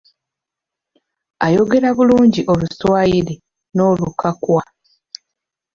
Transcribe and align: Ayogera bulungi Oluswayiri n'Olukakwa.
Ayogera 1.45 1.89
bulungi 1.97 2.41
Oluswayiri 2.53 3.35
n'Olukakwa. 3.75 4.63